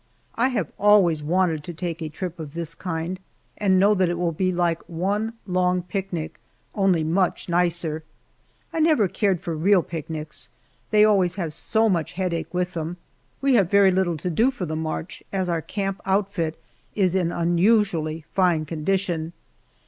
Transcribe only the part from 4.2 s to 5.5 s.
be like one